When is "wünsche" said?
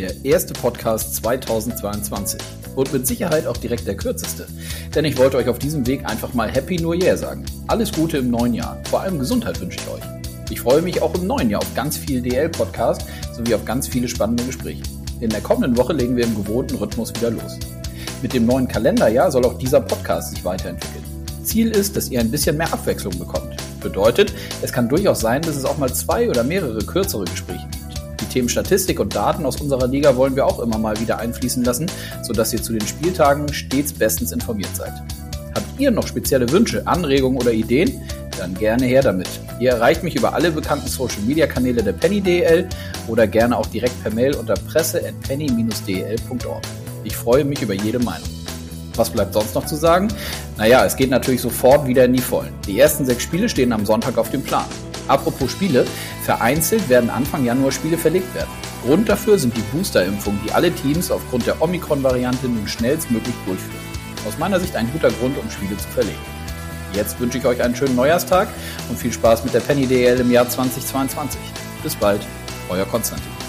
9.60-9.78, 36.50-36.86, 67.20-67.38